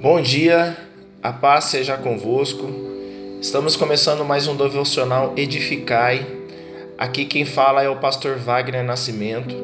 Bom 0.00 0.20
dia, 0.20 0.76
a 1.20 1.32
paz 1.32 1.64
seja 1.64 1.96
convosco. 1.96 2.70
Estamos 3.40 3.74
começando 3.74 4.24
mais 4.24 4.46
um 4.46 4.54
devocional 4.54 5.32
Edificai. 5.36 6.24
Aqui 6.96 7.24
quem 7.24 7.44
fala 7.44 7.82
é 7.82 7.88
o 7.88 7.96
pastor 7.96 8.36
Wagner 8.36 8.84
Nascimento 8.84 9.56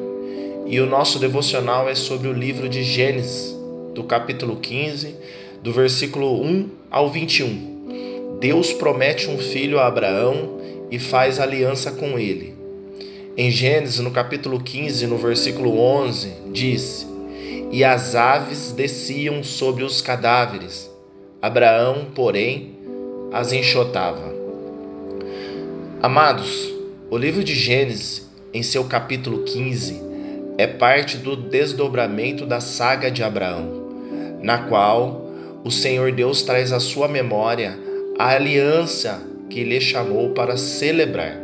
e 0.67 0.77
o 0.81 0.85
nosso 0.85 1.19
devocional 1.19 1.87
é 1.87 1.95
sobre 1.95 2.27
o 2.27 2.33
livro 2.33 2.67
de 2.67 2.83
Gênesis, 2.83 3.55
do 3.93 4.03
capítulo 4.03 4.57
15, 4.57 5.15
do 5.63 5.71
versículo 5.71 6.43
1 6.43 6.69
ao 6.91 7.09
21. 7.09 8.37
Deus 8.41 8.73
promete 8.73 9.29
um 9.29 9.37
filho 9.37 9.79
a 9.79 9.87
Abraão 9.87 10.59
e 10.91 10.99
faz 10.99 11.39
aliança 11.39 11.93
com 11.93 12.19
ele. 12.19 12.53
Em 13.37 13.49
Gênesis, 13.49 13.99
no 13.99 14.11
capítulo 14.11 14.59
15, 14.59 15.07
no 15.07 15.17
versículo 15.17 15.79
11, 15.79 16.33
diz: 16.51 17.14
e 17.75 17.83
as 17.83 18.15
aves 18.15 18.71
desciam 18.71 19.43
sobre 19.43 19.83
os 19.83 20.01
cadáveres. 20.01 20.89
Abraão, 21.41 22.07
porém, 22.15 22.73
as 23.33 23.51
enxotava. 23.51 24.33
Amados, 26.01 26.73
o 27.11 27.17
livro 27.17 27.43
de 27.43 27.53
Gênesis, 27.53 28.31
em 28.53 28.63
seu 28.63 28.85
capítulo 28.85 29.43
15, 29.43 30.01
é 30.57 30.65
parte 30.65 31.17
do 31.17 31.35
desdobramento 31.35 32.45
da 32.45 32.61
saga 32.61 33.11
de 33.11 33.21
Abraão, 33.21 33.67
na 34.41 34.59
qual 34.69 35.25
o 35.61 35.69
Senhor 35.69 36.13
Deus 36.13 36.43
traz 36.43 36.71
à 36.71 36.79
sua 36.79 37.09
memória 37.09 37.77
a 38.17 38.29
aliança 38.29 39.21
que 39.49 39.65
lhe 39.65 39.81
chamou 39.81 40.29
para 40.29 40.55
celebrar. 40.55 41.35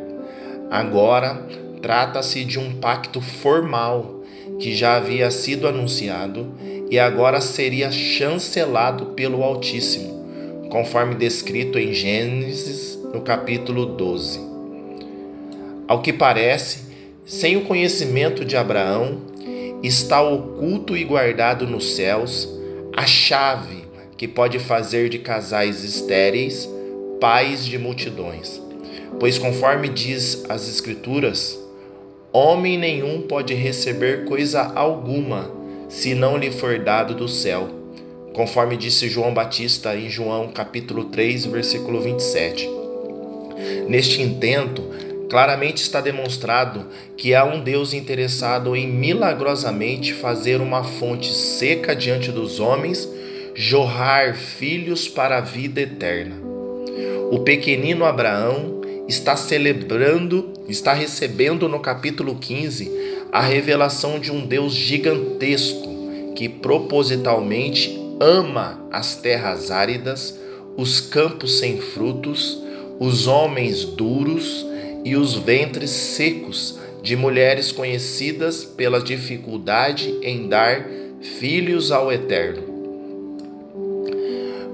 Agora, 0.70 1.46
trata-se 1.82 2.46
de 2.46 2.58
um 2.58 2.80
pacto 2.80 3.20
formal 3.20 4.21
que 4.60 4.76
já 4.76 4.96
havia 4.96 5.30
sido 5.32 5.68
anunciado 5.68 6.54
e 6.90 7.00
agora 7.00 7.40
seria 7.40 7.92
chancelado 7.92 9.08
pelo 9.08 9.44
Altíssimo, 9.44 10.70
conforme 10.70 11.16
descrito 11.16 11.80
em 11.80 11.94
Gênesis, 11.94 13.00
no 13.14 13.22
capítulo 13.22 13.86
12. 13.86 14.40
Ao 15.88 16.02
que 16.02 16.14
parece, 16.14 16.92
sem 17.26 17.58
o 17.58 17.66
conhecimento 17.66 18.46
de 18.46 18.56
Abraão, 18.56 19.22
está 19.84 20.22
oculto 20.22 20.96
e 20.96 21.04
guardado 21.04 21.66
nos 21.66 21.96
céus 21.96 22.48
a 22.96 23.06
chave 23.06 23.82
que 24.18 24.28
pode 24.28 24.60
fazer 24.60 25.10
de 25.10 25.18
casais 25.18 25.84
estéreis 25.84 26.70
pais 27.20 27.66
de 27.66 27.78
multidões. 27.78 28.62
Pois, 29.20 29.38
conforme 29.38 29.88
diz 29.88 30.44
as 30.50 30.68
Escrituras, 30.68 31.61
Homem 32.34 32.78
nenhum 32.78 33.24
pode 33.24 33.54
receber 33.54 34.24
coisa 34.24 34.62
alguma 34.74 35.52
se 35.90 36.16
não 36.16 36.38
lhe 36.38 36.50
for 36.50 36.80
dado 36.80 37.14
do 37.14 37.28
céu, 37.28 37.68
conforme 38.34 38.78
disse 38.78 39.10
João 39.10 39.34
Batista 39.34 39.94
em 39.98 40.10
João 40.10 40.48
capítulo 40.48 41.06
3, 41.06 41.48
versículo 41.48 42.00
27. 42.00 42.70
Neste 43.90 44.22
intento, 44.22 44.82
claramente 45.30 45.82
está 45.84 46.00
demonstrado 46.00 46.88
que 47.18 47.36
há 47.36 47.44
um 47.44 47.60
Deus 47.60 47.94
interessado 47.94 48.78
em 48.78 48.88
milagrosamente 48.88 50.14
fazer 50.14 50.62
uma 50.62 50.86
fonte 50.86 51.34
seca 51.34 51.94
diante 51.94 52.32
dos 52.32 52.62
homens 52.62 53.10
jorrar 53.54 54.36
filhos 54.36 55.06
para 55.06 55.40
a 55.40 55.42
vida 55.42 55.82
eterna. 55.82 56.38
O 57.30 57.40
pequenino 57.40 58.06
Abraão 58.06 58.71
está 59.12 59.36
celebrando, 59.36 60.54
está 60.70 60.94
recebendo 60.94 61.68
no 61.68 61.82
capítulo 61.82 62.36
15 62.36 62.90
a 63.30 63.42
revelação 63.42 64.18
de 64.18 64.32
um 64.32 64.48
Deus 64.48 64.74
gigantesco 64.74 65.90
que 66.34 66.48
propositalmente 66.48 68.00
ama 68.22 68.82
as 68.90 69.18
terras 69.18 69.70
áridas, 69.70 70.40
os 70.78 71.02
campos 71.02 71.60
sem 71.60 71.82
frutos, 71.82 72.64
os 73.02 73.28
homens 73.28 73.84
duros 73.84 74.66
e 75.04 75.18
os 75.18 75.34
ventres 75.34 75.90
secos 75.90 76.80
de 77.04 77.18
mulheres 77.18 77.70
conhecidas 77.70 78.64
pela 78.64 79.02
dificuldade 79.02 80.18
em 80.22 80.48
dar 80.48 80.88
filhos 81.38 81.92
ao 81.92 82.14
Eterno. 82.14 82.64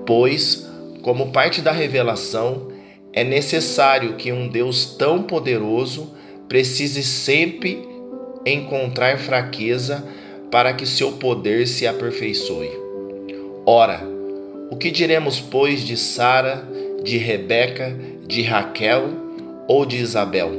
Pois, 0.05 0.67
como 1.01 1.31
parte 1.31 1.59
da 1.59 1.71
revelação, 1.71 2.76
é 3.17 3.23
necessário 3.23 4.13
que 4.13 4.31
um 4.31 4.47
Deus 4.47 4.95
tão 4.95 5.23
poderoso 5.23 6.13
precise 6.47 7.01
sempre 7.01 7.83
encontrar 8.45 9.17
fraqueza 9.17 10.07
para 10.51 10.71
que 10.71 10.85
seu 10.85 11.13
poder 11.13 11.65
se 11.65 11.87
aperfeiçoe. 11.87 12.69
Ora, 13.65 14.03
o 14.69 14.75
que 14.75 14.91
diremos, 14.91 15.39
pois, 15.39 15.81
de 15.81 15.97
Sara, 15.97 16.63
de 17.03 17.17
Rebeca, 17.17 17.97
de 18.27 18.43
Raquel 18.43 19.09
ou 19.67 19.83
de 19.83 19.97
Isabel, 19.97 20.51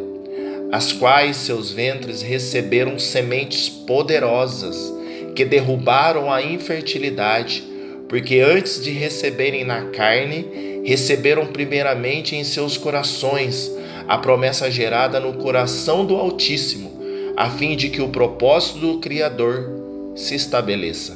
as 0.72 0.92
quais 0.92 1.36
seus 1.36 1.70
ventres 1.70 2.22
receberam 2.22 2.98
sementes 2.98 3.68
poderosas 3.68 4.92
que 5.36 5.44
derrubaram 5.44 6.28
a 6.28 6.42
infertilidade, 6.42 7.62
porque 8.08 8.40
antes 8.40 8.82
de 8.82 8.90
receberem 8.90 9.62
na 9.62 9.90
carne, 9.90 10.77
receberam 10.88 11.48
primeiramente 11.48 12.34
em 12.34 12.42
seus 12.42 12.78
corações 12.78 13.70
a 14.08 14.16
promessa 14.16 14.70
gerada 14.70 15.20
no 15.20 15.34
coração 15.34 16.02
do 16.06 16.16
Altíssimo, 16.16 16.90
a 17.36 17.50
fim 17.50 17.76
de 17.76 17.90
que 17.90 18.00
o 18.00 18.08
propósito 18.08 18.78
do 18.78 18.98
Criador 18.98 19.70
se 20.16 20.34
estabeleça. 20.34 21.14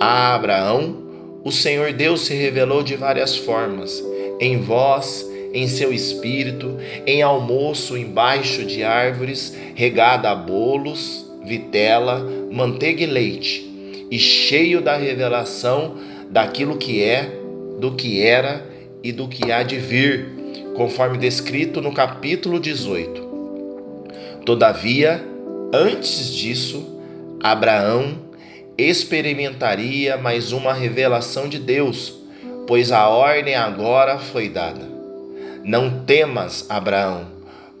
A 0.00 0.34
Abraão, 0.34 0.96
o 1.44 1.52
Senhor 1.52 1.92
Deus 1.92 2.22
se 2.22 2.34
revelou 2.34 2.82
de 2.82 2.96
várias 2.96 3.36
formas, 3.36 4.02
em 4.40 4.58
voz, 4.58 5.30
em 5.54 5.68
seu 5.68 5.92
espírito, 5.92 6.76
em 7.06 7.22
almoço 7.22 7.96
embaixo 7.96 8.64
de 8.64 8.82
árvores, 8.82 9.56
regada 9.76 10.28
a 10.28 10.34
bolos, 10.34 11.24
vitela, 11.44 12.28
manteiga 12.50 13.04
e 13.04 13.06
leite, 13.06 14.04
e 14.10 14.18
cheio 14.18 14.80
da 14.80 14.96
revelação 14.96 15.98
daquilo 16.28 16.76
que 16.78 17.00
é, 17.00 17.30
do 17.78 17.92
que 17.92 18.20
era 18.20 18.71
e 19.02 19.12
do 19.12 19.28
que 19.28 19.50
há 19.50 19.62
de 19.62 19.78
vir, 19.78 20.28
conforme 20.76 21.18
descrito 21.18 21.80
no 21.80 21.92
capítulo 21.92 22.60
18. 22.60 23.22
Todavia, 24.44 25.24
antes 25.72 26.32
disso, 26.34 26.98
Abraão 27.42 28.30
experimentaria 28.76 30.16
mais 30.16 30.52
uma 30.52 30.72
revelação 30.72 31.48
de 31.48 31.58
Deus, 31.58 32.14
pois 32.66 32.90
a 32.90 33.08
ordem 33.08 33.54
agora 33.54 34.18
foi 34.18 34.48
dada. 34.48 34.88
Não 35.64 36.04
temas, 36.04 36.66
Abraão, 36.68 37.26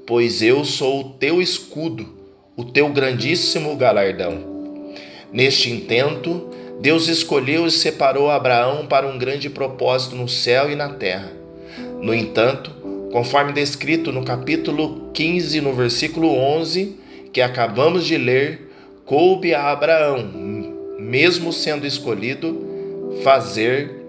pois 0.06 0.42
eu 0.42 0.64
sou 0.64 1.00
o 1.00 1.10
teu 1.14 1.40
escudo, 1.40 2.06
o 2.56 2.64
teu 2.64 2.88
grandíssimo 2.90 3.74
galardão. 3.76 4.52
Neste 5.32 5.70
intento, 5.70 6.50
Deus 6.80 7.08
escolheu 7.08 7.66
e 7.66 7.70
separou 7.70 8.30
Abraão 8.30 8.86
para 8.86 9.06
um 9.06 9.18
grande 9.18 9.48
propósito 9.48 10.16
no 10.16 10.28
céu 10.28 10.70
e 10.70 10.74
na 10.74 10.88
terra. 10.88 11.32
No 12.00 12.14
entanto, 12.14 12.70
conforme 13.12 13.52
descrito 13.52 14.10
no 14.10 14.24
capítulo 14.24 15.10
15, 15.12 15.60
no 15.60 15.72
versículo 15.72 16.28
11, 16.28 16.98
que 17.32 17.40
acabamos 17.40 18.04
de 18.04 18.16
ler, 18.16 18.70
coube 19.04 19.54
a 19.54 19.70
Abraão, 19.70 20.28
mesmo 20.98 21.52
sendo 21.52 21.86
escolhido, 21.86 23.12
fazer 23.22 24.02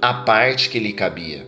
a 0.00 0.14
parte 0.14 0.70
que 0.70 0.78
lhe 0.78 0.92
cabia. 0.92 1.46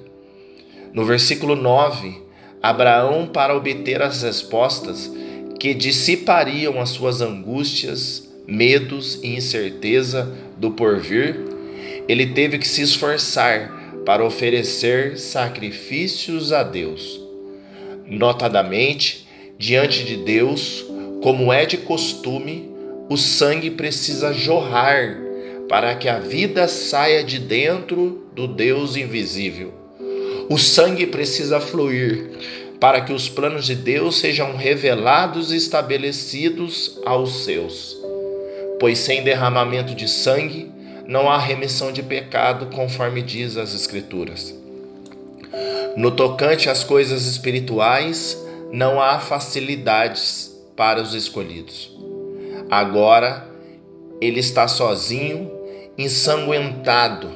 No 0.93 1.05
versículo 1.05 1.55
9, 1.55 2.23
Abraão, 2.63 3.27
para 3.27 3.57
obter 3.57 4.03
as 4.03 4.23
respostas 4.23 5.13
que 5.61 5.75
dissipariam 5.75 6.81
as 6.81 6.91
suas 6.91 7.21
angústias, 7.21 8.28
medos 8.49 9.21
e 9.23 9.37
incerteza 9.37 10.35
do 10.57 10.71
porvir, 10.71 11.37
ele 12.09 12.29
teve 12.29 12.57
que 12.57 12.67
se 12.67 12.81
esforçar 12.81 14.01
para 14.07 14.25
oferecer 14.25 15.19
sacrifícios 15.19 16.51
a 16.51 16.63
Deus. 16.63 17.21
Notadamente, 18.07 19.29
diante 19.59 20.03
de 20.05 20.17
Deus, 20.17 20.83
como 21.23 21.53
é 21.53 21.67
de 21.67 21.77
costume, 21.77 22.71
o 23.11 23.19
sangue 23.19 23.71
precisa 23.71 24.33
jorrar 24.33 25.19
para 25.69 25.95
que 25.95 26.09
a 26.09 26.19
vida 26.19 26.67
saia 26.67 27.23
de 27.23 27.39
dentro 27.39 28.27
do 28.35 28.49
Deus 28.49 28.97
invisível. 28.97 29.75
O 30.49 30.57
sangue 30.57 31.07
precisa 31.07 31.61
fluir 31.61 32.31
para 32.81 33.03
que 33.03 33.13
os 33.13 33.29
planos 33.29 33.67
de 33.67 33.75
Deus 33.75 34.17
sejam 34.17 34.57
revelados 34.57 35.53
e 35.53 35.57
estabelecidos 35.57 36.99
aos 37.05 37.45
seus 37.45 37.98
pois 38.79 38.99
sem 38.99 39.23
derramamento 39.23 39.95
de 39.95 40.09
sangue 40.09 40.71
não 41.07 41.31
há 41.31 41.39
remissão 41.39 41.91
de 41.91 42.03
pecado, 42.03 42.67
conforme 42.67 43.23
diz 43.23 43.57
as 43.57 43.75
Escrituras. 43.75 44.55
No 45.97 46.11
tocante 46.11 46.69
às 46.69 46.85
coisas 46.85 47.27
espirituais, 47.27 48.39
não 48.71 49.01
há 49.01 49.19
facilidades 49.19 50.55
para 50.77 51.01
os 51.01 51.15
escolhidos. 51.15 51.91
Agora 52.71 53.49
ele 54.21 54.41
está 54.41 54.69
sozinho 54.69 55.51
ensanguentado. 55.97 57.29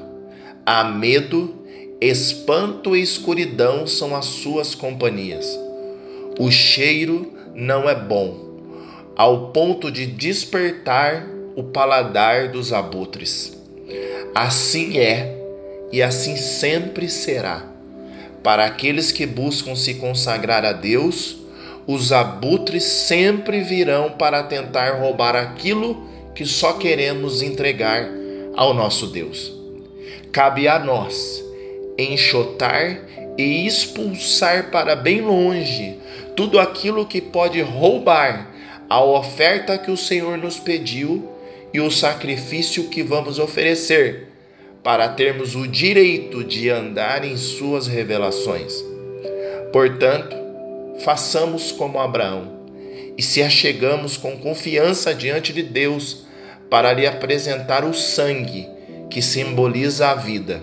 Há 0.64 0.84
medo, 0.84 1.56
espanto 2.00 2.94
e 2.94 3.00
escuridão 3.00 3.86
são 3.86 4.14
as 4.14 4.26
suas 4.26 4.74
companhias. 4.74 5.58
O 6.38 6.50
cheiro 6.50 7.32
não 7.54 7.88
é 7.88 7.94
bom, 7.94 8.51
ao 9.16 9.48
ponto 9.48 9.90
de 9.90 10.06
despertar 10.06 11.26
o 11.56 11.62
paladar 11.62 12.48
dos 12.48 12.72
abutres. 12.72 13.58
Assim 14.34 14.98
é 14.98 15.38
e 15.92 16.02
assim 16.02 16.36
sempre 16.36 17.08
será. 17.08 17.64
Para 18.42 18.64
aqueles 18.64 19.12
que 19.12 19.26
buscam 19.26 19.76
se 19.76 19.94
consagrar 19.94 20.64
a 20.64 20.72
Deus, 20.72 21.36
os 21.86 22.12
abutres 22.12 22.84
sempre 22.84 23.60
virão 23.60 24.10
para 24.12 24.42
tentar 24.42 25.00
roubar 25.00 25.36
aquilo 25.36 26.06
que 26.34 26.46
só 26.46 26.74
queremos 26.74 27.42
entregar 27.42 28.08
ao 28.56 28.72
nosso 28.72 29.08
Deus. 29.08 29.52
Cabe 30.32 30.66
a 30.66 30.78
nós 30.78 31.44
enxotar 31.98 33.00
e 33.36 33.66
expulsar 33.66 34.70
para 34.70 34.96
bem 34.96 35.20
longe 35.20 35.98
tudo 36.34 36.58
aquilo 36.58 37.06
que 37.06 37.20
pode 37.20 37.60
roubar 37.60 38.51
a 38.88 39.02
oferta 39.02 39.78
que 39.78 39.90
o 39.90 39.96
Senhor 39.96 40.36
nos 40.38 40.58
pediu 40.58 41.28
e 41.72 41.80
o 41.80 41.90
sacrifício 41.90 42.88
que 42.88 43.02
vamos 43.02 43.38
oferecer 43.38 44.28
para 44.82 45.08
termos 45.08 45.54
o 45.54 45.66
direito 45.66 46.42
de 46.42 46.68
andar 46.68 47.24
em 47.24 47.36
Suas 47.36 47.86
revelações. 47.86 48.84
Portanto, 49.72 50.36
façamos 51.00 51.72
como 51.72 51.98
Abraão 51.98 52.60
e 53.16 53.22
se 53.22 53.42
achegamos 53.42 54.16
com 54.16 54.36
confiança 54.38 55.14
diante 55.14 55.52
de 55.52 55.62
Deus 55.62 56.26
para 56.68 56.92
lhe 56.92 57.06
apresentar 57.06 57.84
o 57.84 57.94
sangue 57.94 58.68
que 59.08 59.22
simboliza 59.22 60.08
a 60.08 60.14
vida. 60.14 60.62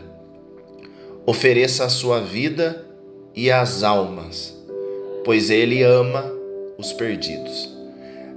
Ofereça 1.25 1.85
a 1.85 1.89
sua 1.89 2.19
vida 2.19 2.85
e 3.35 3.51
as 3.51 3.83
almas, 3.83 4.55
pois 5.23 5.49
Ele 5.49 5.83
ama 5.83 6.25
os 6.77 6.91
perdidos. 6.91 7.78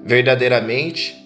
Verdadeiramente, 0.05 1.17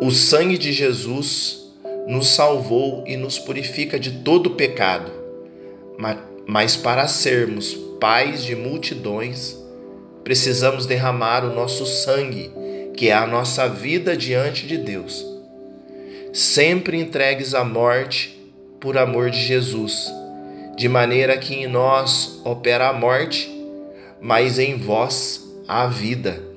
o 0.00 0.10
sangue 0.10 0.58
de 0.58 0.72
Jesus 0.72 1.72
nos 2.06 2.28
salvou 2.28 3.04
e 3.06 3.16
nos 3.16 3.38
purifica 3.38 3.98
de 3.98 4.10
todo 4.20 4.50
pecado, 4.50 5.12
mas 6.46 6.76
para 6.76 7.06
sermos 7.06 7.74
pais 8.00 8.42
de 8.42 8.56
multidões, 8.56 9.56
precisamos 10.24 10.86
derramar 10.86 11.44
o 11.44 11.54
nosso 11.54 11.84
sangue, 11.86 12.50
que 12.96 13.08
é 13.08 13.14
a 13.14 13.26
nossa 13.26 13.68
vida 13.68 14.16
diante 14.16 14.66
de 14.66 14.76
Deus. 14.76 15.24
Sempre 16.32 17.00
entregues 17.00 17.54
à 17.54 17.64
morte 17.64 18.38
por 18.80 18.96
amor 18.96 19.30
de 19.30 19.40
Jesus, 19.40 20.12
de 20.76 20.88
maneira 20.88 21.36
que 21.36 21.54
em 21.54 21.66
nós 21.66 22.40
opera 22.44 22.88
a 22.88 22.92
morte, 22.92 23.50
mas 24.20 24.58
em 24.58 24.76
vós 24.76 25.44
a 25.66 25.86
vida, 25.86 26.47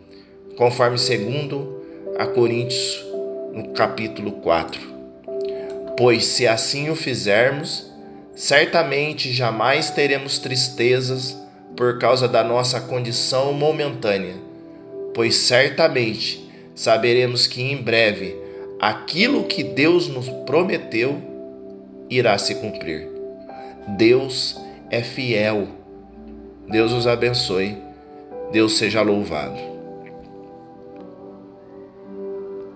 conforme 0.58 0.98
segundo 0.98 1.82
a 2.18 2.26
Coríntios 2.26 3.06
no 3.54 3.70
capítulo 3.70 4.34
4. 4.34 4.80
Pois 5.98 6.26
se 6.26 6.48
assim 6.48 6.90
o 6.90 6.96
fizermos, 6.96 7.92
certamente 8.36 9.32
jamais 9.32 9.90
teremos 9.90 10.40
tristezas 10.40 11.38
por 11.76 12.00
causa 12.00 12.28
da 12.28 12.44
nossa 12.44 12.82
condição 12.82 13.54
momentânea, 13.54 14.36
pois 15.14 15.36
certamente 15.36 16.50
saberemos 16.76 17.48
que 17.48 17.62
em 17.62 17.78
breve 17.78 18.36
aquilo 18.80 19.44
que 19.44 19.64
Deus 19.64 20.08
nos 20.08 20.28
prometeu 20.46 21.22
irá 22.10 22.38
se 22.38 22.56
cumprir. 22.56 23.08
Deus 23.98 24.60
é 24.90 25.02
fiel. 25.02 25.68
Deus 26.70 26.92
os 26.92 27.08
abençoe. 27.08 27.78
Deus 28.52 28.78
seja 28.78 29.02
louvado. 29.02 29.71